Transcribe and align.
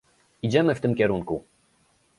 Idziemy 0.41 0.75
w 0.75 0.81
tym 0.81 0.95
kierunku 0.95 1.43